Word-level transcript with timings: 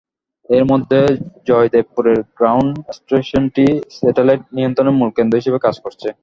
এর 0.49 0.63
মধ্যে 0.71 0.99
জয়দেবপুরের 1.47 2.19
ground 2.37 2.73
স্টেশনটিই 2.97 3.73
satellite 3.97 4.41
নিয়ন্ত্রণের 4.55 4.97
মূল 4.99 5.09
কেন্দ্র 5.17 5.39
হিসেবে 5.39 5.59
কাজ 5.65 5.75
করছে। 5.83 6.07